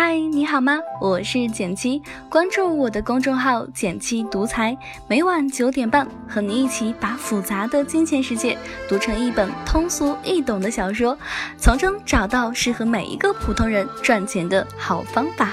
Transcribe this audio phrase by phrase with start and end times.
[0.00, 0.78] 嗨，你好吗？
[1.00, 4.78] 我是简七，关注我的公众号“简七独裁”，
[5.10, 8.56] 每晚九点半和你一起把复杂的金钱世界
[8.88, 11.18] 读成一本通俗易懂的小说，
[11.56, 15.50] 从中找到适合每一个普通人赚钱的好方法。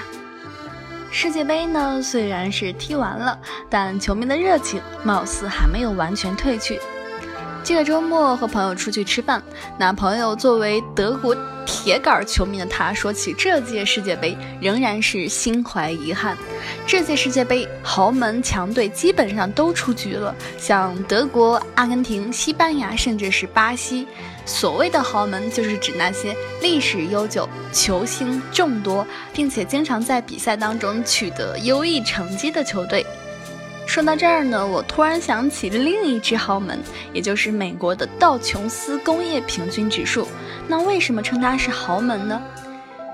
[1.09, 6.79] 世界杯呢，虽然是踢完了，但球迷的热情貌似还没有完全褪去。
[7.63, 9.41] 这个周末和朋友出去吃饭，
[9.79, 11.35] 那朋友作为德国
[11.65, 16.37] 铁杆球迷的他，说起这届世界杯仍然是心怀遗憾。
[16.85, 24.07] 这届世界杯豪门强队基本上都出局了，像德国、阿根廷、西班牙，甚至是巴西。
[24.45, 33.03] 所谓的豪门，就是指那些历史悠久、球星众多，并且经常在比赛当中取得优异成绩的球队。
[33.85, 36.79] 说到这儿呢，我突然想起另一只豪门，
[37.13, 40.27] 也就是美国的道琼斯工业平均指数。
[40.67, 42.41] 那为什么称它是豪门呢？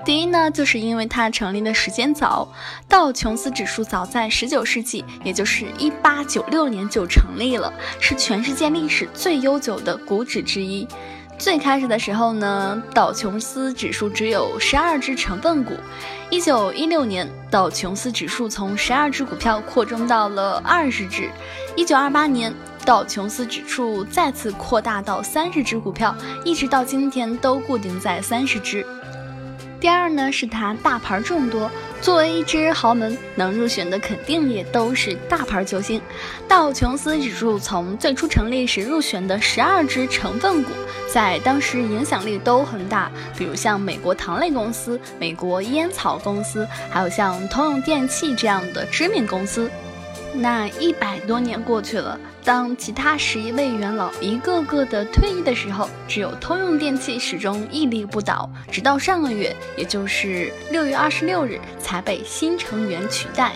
[0.04, 2.52] 第一呢，就是因为它成立的时间早，
[2.88, 10.88] 道琼斯指数早在19世纪，也就是1896年就成立了，是全世界历史最悠久的股指之一。
[11.42, 15.74] 最开始的时候呢，道琼斯指数只有十二只成分股。
[16.30, 21.28] 一九一六年，道琼斯指数从十二只股票扩充到了二十只。
[21.74, 22.54] 一九二八年，
[22.86, 28.86] 道琼斯指数再次扩大到三十只股票，一直到今天都固定在三十只。
[29.82, 31.68] 第二呢，是它大牌众多。
[32.00, 36.00] 作为一支豪门，能入选的肯定也都是大牌球星。
[36.46, 40.70] 道琼斯指数从最初成立时入选的十二只成分股，
[41.12, 49.68] 在当时影响力都很大，比如像美国糖类公司、美国烟草公司，还有像通用电气这样的知名公司。
[50.34, 63.52] 那一百多年过去了，当其他十一位元老一个个的退役的时候，只有通用电气始终屹立不倒，直到上个月，也就是六月二十六日，才被新成员取代。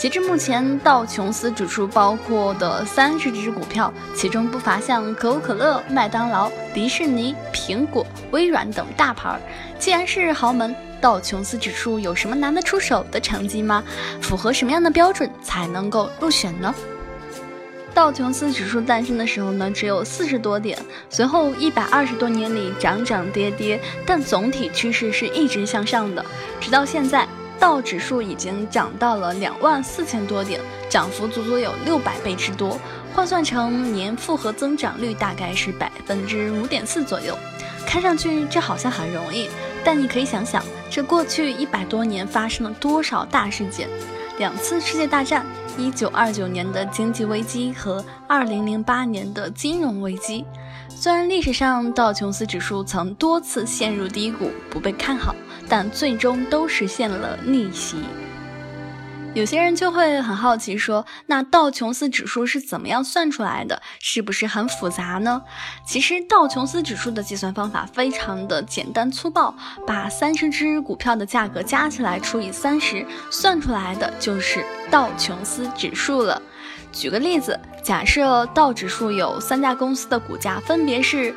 [0.00, 9.38] 截至目前，道琼斯指数包括的三十只股票，其中不乏像可口可乐、麦当劳、迪士尼、苹果、微软等大牌儿。
[9.78, 10.74] 既然是豪门。
[11.02, 13.84] 道琼斯指数有什么拿得出手的成绩吗？
[14.22, 16.74] 符合什么样的标准才能够入选呢？
[17.92, 20.78] 道琼斯指数诞生的时候呢，只有四十多点，
[21.10, 26.24] 随后一百二十多年里涨涨跌跌，但总体趋势是一直向上的。
[26.58, 27.26] 直到现在，
[27.60, 32.80] 道指数已经涨到了两万四千多点，涨幅足足有六百倍之多，
[33.14, 37.36] 换算成年复合增长率大概是百分之五点四左右。
[37.86, 39.48] 看上去这好像很容易，
[39.84, 40.64] 但你可以想想。
[40.88, 43.88] 这过去一百多年发生了多少大事件？
[44.38, 45.44] 两次世界大战、
[45.76, 50.44] 一九二九年的经济危机和二零零八年的金融危机。
[51.00, 55.34] 虽然历史上道琼斯指数曾多次陷入低谷，不被看好，
[55.66, 57.96] 但最终都实现了逆袭。
[59.32, 63.80] 有些人就会很好奇，说那道琼斯指数是怎么样算出来的？
[63.98, 65.40] 是不是很复杂呢？
[65.86, 69.54] 其实道琼斯指数的计算方法非常的简单粗暴，
[69.86, 76.42] 把三十只股票的价格加起来除以三十，算出来的就是道琼斯指数了。
[76.92, 81.34] 举个例子，假设道指数有三家公司的股价分别是，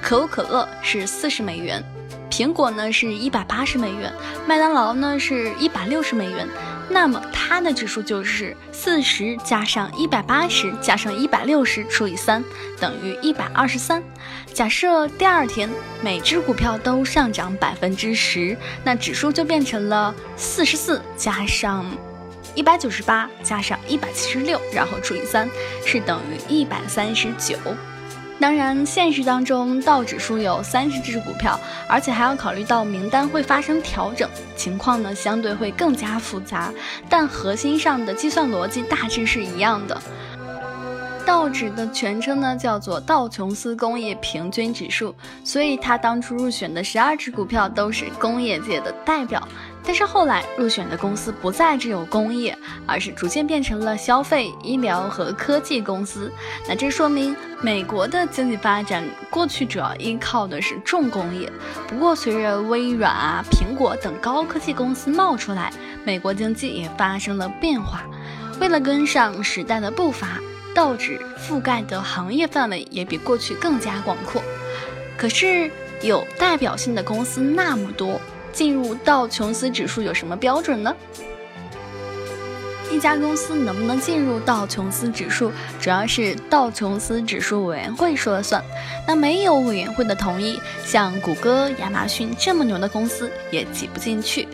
[0.00, 1.82] 可口可乐是四十美元，
[2.30, 4.12] 苹果呢是一百八十美元，
[4.46, 6.46] 麦当劳呢是一百六十美元。
[6.92, 12.42] 那么它的指数就是四十加上一百八十加上一百六十除以三，
[12.80, 14.02] 等于一百二十三。
[14.52, 15.70] 假设第二天
[16.02, 21.86] 每只股票都上涨百分之十，那指数就变成了四十四加上
[22.54, 25.48] 一百九十八加上一百七十六，然后除以三，
[25.84, 27.56] 是等于一百三十九。
[28.40, 36.72] 当然，现实当中道指数有三十只股票，而且还要考虑到名单会发生调整，情况呢相对会更加复杂。
[37.08, 40.00] 但核心上的计算逻辑大致是一样的。
[41.26, 49.46] 道指的全称呢叫做道琼斯工业平均指数，所以它当初入选的十二只股票都是工业界的代表。
[49.84, 52.56] 但是后来入选的公司不再只有工业，
[52.86, 56.30] 而是逐渐变成了消费、医疗和科技公司。
[56.68, 61.50] 那这说明美国的经济发展过去主要依靠的是重工业。
[61.88, 65.72] 不过随着微软啊、苹果等高科技公司冒出来，
[66.04, 68.02] 美国经济也发生了变化。
[68.60, 70.38] 为了跟上时代的步伐，
[70.74, 74.42] 道指覆盖的行业范围也比过去更加广阔。
[75.16, 75.70] 可是
[76.02, 78.20] 有代表性的公司那么多。
[78.52, 80.94] 进入道琼斯指数有什么标准呢？
[82.92, 88.60] 一家公司能不能进入道琼斯指数，主要是道琼斯指数委员会说了算。
[89.06, 94.48] 那没有委员会的同意，像谷歌、亚马逊这么牛的公司也挤不进去。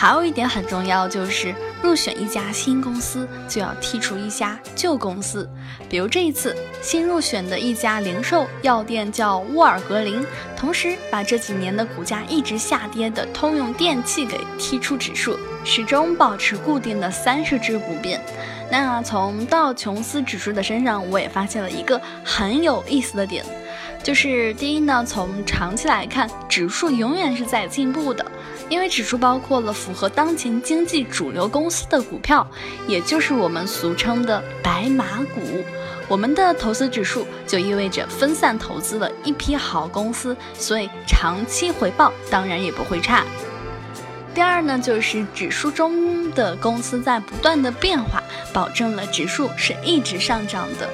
[0.00, 1.52] 还有一点很重要，就是
[1.82, 5.50] 入选一家新公司就要剔除一家旧公司。
[5.90, 10.24] 比如这一次新入选的一家零售药店叫沃尔格林，
[10.56, 18.20] 同时把这几年的股价一直下跌的通用电气给剔出指数，始终保持固定的三十只不变。
[18.70, 23.44] 那从道琼斯指数的身上，我也发现了一个很有意思的点，
[24.00, 28.24] 就是第一呢，从长期来看，指数永远是在进步的。
[28.68, 32.46] 因为指数包括了符合当前经济主流公司的股票，
[32.86, 35.40] 也就是我们俗称的白马股。
[36.06, 43.24] 我们的投资指数就意味着分散投资了一批好公司，所以长期回报当然也不会差。
[44.34, 48.22] 第二呢，就是指数中的公司在不断的变化，
[48.52, 50.88] 保证了指数是一直上涨的。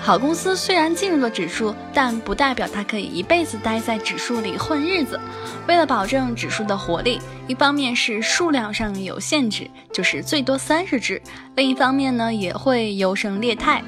[0.00, 5.18] 好公司虽然进入了指数，但不代表它可以一辈子待在指数里混日子。
[5.66, 11.20] 为了保证指数的活力，一方面是数量上有限制，就是最多三十只；
[11.56, 13.82] 另一方面呢，也会优胜劣汰。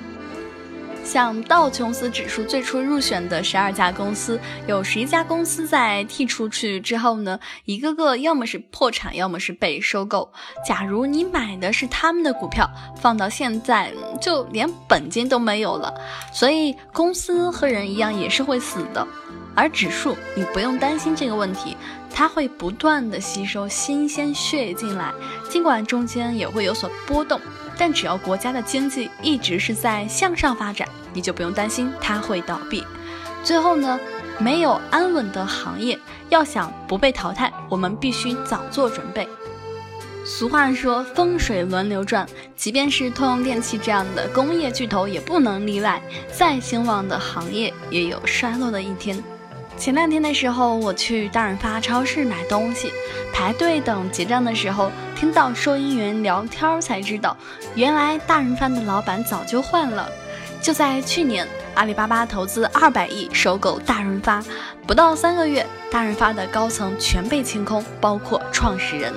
[1.04, 10.32] 像道琼斯指数最初入选的十二家公司，有十一家公司在剔出去之后呢，一个个要么是破产，要么是被收购。
[10.66, 12.66] 假如你买的是他们的股票，
[12.96, 15.92] 放到现在就连本金都没有了。
[16.32, 19.06] 所以公司和人一样也是会死的，
[19.54, 21.76] 而指数你不用担心这个问题，
[22.12, 25.12] 它会不断的吸收新鲜血液进来，
[25.48, 27.40] 尽管中间也会有所波动。
[27.76, 32.84] 但只要国家的经济一直是在向上发展，你就不用担心它会倒闭。
[33.42, 33.98] 最后呢，
[34.38, 35.98] 没有安稳的行业，
[36.28, 39.28] 要想不被淘汰，我们必须早做准备。
[40.24, 42.26] 俗话说风水轮流转，
[42.56, 46.00] 即便是通用电气这样的工业巨头也不能例外。
[46.32, 49.22] 再兴旺的行业也有衰落的一天。
[49.76, 52.90] 前两天的时候，我去大润发超市买东西，
[53.32, 57.36] 排队等结账的时候，听到收银员聊天才知道，
[57.74, 60.08] 原来大润发的老板早就换了。
[60.62, 64.42] 就在去年，阿里巴巴投资二百亿收购大润发，
[64.86, 69.12] 不到三个月，大润发的高层全被清空，包括创始人。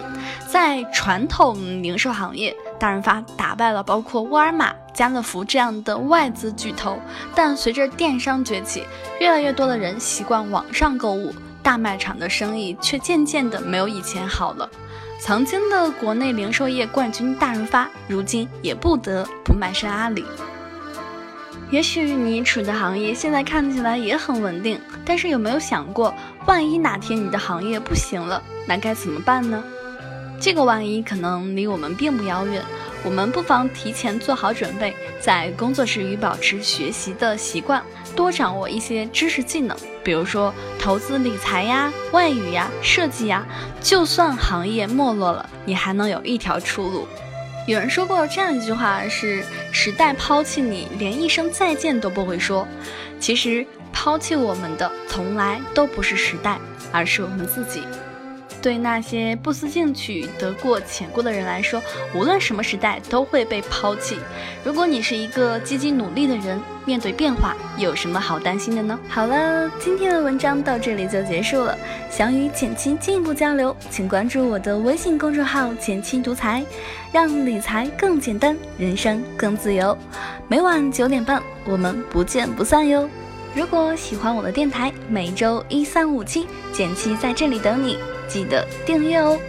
[0.48, 4.74] 在传统零售行业，大润发打败了包括沃尔玛。
[4.94, 6.98] 家乐福这样的外资巨头，
[7.36, 8.84] 但随着电商崛起，
[9.20, 11.32] 越来越多的人习惯网上购物，
[11.62, 14.68] 大卖场的生意却渐渐的没有以前好了。
[15.20, 20.26] 曾经的国内零售业冠军大润发，如今也不得不卖身阿里。
[21.70, 26.12] 也许你处的行业现在看起来也很稳定，但是有没有想过，
[26.48, 29.64] 万一哪天你的行业不行了，那该怎么办呢？
[30.40, 32.64] 这个万一可能离我们并不遥远。
[33.04, 37.82] 我们不妨提前做好准备，在工作之余保持学习的习惯，
[38.16, 43.46] 多掌握一些知识技能，比如说投资理财呀、外语呀、设计呀。
[43.82, 47.08] 就算行业没落了，你还能有一条出路。
[47.66, 52.68] 有人说过这样一句话：是时代抛弃你，连一声再见都不会说。
[53.20, 56.60] 其实抛弃我们的从来都不是时代，
[56.92, 57.84] 而是我们自己。
[58.68, 61.82] 对那些不思进取、得过且过的人来说，
[62.14, 64.18] 无论什么时代都会被抛弃。
[64.62, 69.00] 如果你是一个积极努力的人，面对变化有什么好担心的呢？
[69.08, 71.78] 好了，今天的文章到这里就结束了。
[72.12, 76.62] 想与简七进一步交流，请关注我的微信公众号“简七独裁，
[77.14, 79.98] 让理财更简单，人生更自由。
[80.50, 83.10] 每晚九点半，我们不见不散哟。
[83.56, 87.98] 如果喜欢我的电台，每周一三五七，简七在这里等你。
[88.28, 89.40] 记得订阅哦。